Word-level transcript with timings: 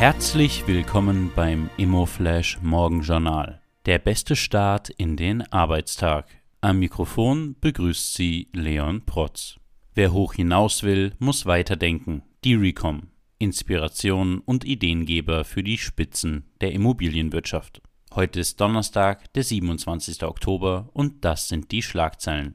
Herzlich 0.00 0.66
willkommen 0.66 1.30
beim 1.36 1.68
Immoflash 1.76 2.58
Morgenjournal. 2.62 3.60
Der 3.84 3.98
beste 3.98 4.34
Start 4.34 4.88
in 4.88 5.18
den 5.18 5.42
Arbeitstag. 5.52 6.26
Am 6.62 6.78
Mikrofon 6.78 7.54
begrüßt 7.60 8.14
Sie 8.14 8.48
Leon 8.54 9.04
Protz. 9.04 9.60
Wer 9.92 10.14
hoch 10.14 10.32
hinaus 10.32 10.84
will, 10.84 11.12
muss 11.18 11.44
weiterdenken. 11.44 12.22
Die 12.44 12.54
Recom. 12.54 13.08
Inspiration 13.38 14.38
und 14.38 14.64
Ideengeber 14.64 15.44
für 15.44 15.62
die 15.62 15.76
Spitzen 15.76 16.46
der 16.62 16.72
Immobilienwirtschaft. 16.72 17.82
Heute 18.14 18.40
ist 18.40 18.58
Donnerstag, 18.58 19.30
der 19.34 19.44
27. 19.44 20.22
Oktober 20.22 20.88
und 20.94 21.26
das 21.26 21.50
sind 21.50 21.72
die 21.72 21.82
Schlagzeilen. 21.82 22.54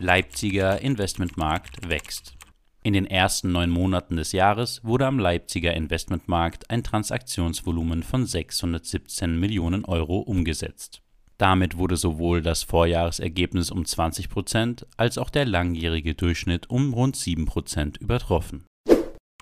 Leipziger 0.00 0.80
Investmentmarkt 0.80 1.88
wächst. 1.88 2.36
In 2.82 2.92
den 2.92 3.06
ersten 3.06 3.52
neun 3.52 3.70
Monaten 3.70 4.16
des 4.16 4.32
Jahres 4.32 4.82
wurde 4.84 5.06
am 5.06 5.18
Leipziger 5.18 5.74
Investmentmarkt 5.74 6.70
ein 6.70 6.84
Transaktionsvolumen 6.84 8.02
von 8.02 8.24
617 8.24 9.38
Millionen 9.38 9.84
Euro 9.84 10.18
umgesetzt. 10.18 11.02
Damit 11.38 11.76
wurde 11.76 11.96
sowohl 11.96 12.42
das 12.42 12.62
Vorjahresergebnis 12.64 13.70
um 13.70 13.84
20 13.84 14.28
Prozent 14.28 14.86
als 14.96 15.18
auch 15.18 15.30
der 15.30 15.46
langjährige 15.46 16.14
Durchschnitt 16.14 16.68
um 16.70 16.92
rund 16.92 17.16
7 17.16 17.46
Prozent 17.46 17.96
übertroffen. 17.98 18.64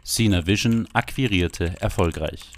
Sina 0.03 0.47
Vision 0.47 0.87
akquirierte 0.92 1.75
erfolgreich. 1.80 2.53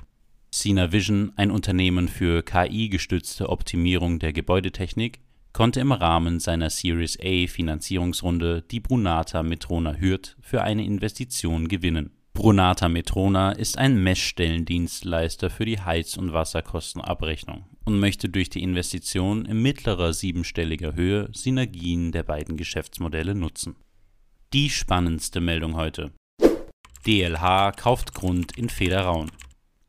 Sina 0.51 0.93
Vision, 0.93 1.33
ein 1.37 1.51
Unternehmen 1.51 2.09
für 2.09 2.43
KI-gestützte 2.43 3.49
Optimierung 3.49 4.19
der 4.19 4.33
Gebäudetechnik, 4.33 5.21
konnte 5.53 5.81
im 5.81 5.93
Rahmen 5.93 6.41
seiner 6.41 6.71
Series 6.71 7.19
A 7.21 7.47
Finanzierungsrunde 7.47 8.63
die 8.63 8.81
Brunata 8.81 9.43
Metrona 9.43 9.95
Hürth 9.95 10.37
für 10.41 10.63
eine 10.63 10.85
Investition 10.85 11.69
gewinnen. 11.69 12.13
Brunata 12.39 12.89
Metrona 12.89 13.51
ist 13.51 13.79
ein 13.79 14.01
Messstellendienstleister 14.03 15.51
für 15.51 15.65
die 15.65 15.81
Heiz- 15.81 16.17
und 16.17 16.33
Wasserkostenabrechnung 16.33 17.65
und 17.85 17.99
möchte 17.99 18.29
durch 18.29 18.49
die 18.49 18.63
Investition 18.63 19.45
in 19.45 19.61
mittlerer 19.61 20.13
siebenstelliger 20.13 20.95
Höhe 20.95 21.29
Synergien 21.33 22.13
der 22.13 22.23
beiden 22.23 22.57
Geschäftsmodelle 22.57 23.35
nutzen. 23.35 23.75
Die 24.53 24.71
spannendste 24.71 25.41
Meldung 25.41 25.75
heute. 25.75 26.13
DLH 27.07 27.73
kauft 27.73 28.15
Grund 28.15 28.57
in 28.57 28.69
Federaun. 28.69 29.33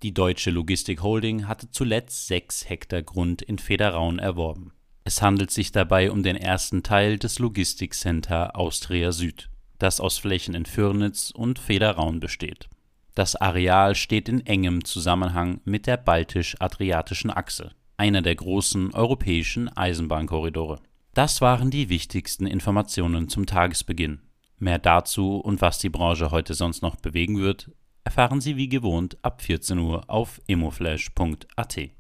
Die 0.02 0.14
Deutsche 0.14 0.50
Logistik 0.50 1.03
Holding 1.03 1.47
hatte 1.47 1.69
zuletzt 1.69 2.28
sechs 2.28 2.67
Hektar 2.67 3.03
Grund 3.03 3.41
in 3.41 3.59
Federaun 3.59 4.17
erworben. 4.17 4.72
Es 5.03 5.22
handelt 5.22 5.52
sich 5.52 5.72
dabei 5.72 6.11
um 6.11 6.23
den 6.23 6.36
ersten 6.36 6.83
Teil 6.83 7.17
des 7.17 7.39
Logistikcenter 7.39 8.55
Austria 8.55 9.11
Süd, 9.11 9.50
das 9.80 10.00
aus 10.00 10.17
Flächen 10.17 10.53
in 10.53 10.66
Fürnitz 10.66 11.31
und 11.31 11.59
Federaun 11.59 12.19
besteht. 12.19 12.69
Das 13.16 13.36
Areal 13.36 13.95
steht 13.95 14.30
in 14.30 14.45
engem 14.45 14.86
Zusammenhang 14.86 15.61
mit 15.66 15.88
der 15.88 15.97
Baltisch-Adriatischen 15.97 17.31
Achse, 17.31 17.72
einer 17.97 18.22
der 18.22 18.36
großen 18.36 18.94
europäischen 18.94 19.67
Eisenbahnkorridore. 19.67 20.80
Das 21.13 21.41
waren 21.41 21.72
die 21.72 21.89
wichtigsten 21.89 22.45
Informationen 22.47 23.30
zum 23.30 23.45
Tagesbeginn. 23.45 24.22
Mehr 24.58 24.80
dazu 24.80 25.38
und 25.38 25.61
was 25.61 25.80
die 25.80 25.89
Branche 25.89 26.31
heute 26.31 26.53
sonst 26.53 26.81
noch 26.81 26.97
bewegen 26.97 27.39
wird, 27.39 27.72
erfahren 28.03 28.41
Sie 28.41 28.58
wie 28.58 28.69
gewohnt 28.69 29.17
ab 29.22 29.41
14 29.41 29.80
Uhr 29.80 30.09
auf 30.09 30.39
emoflash.at. 30.47 31.98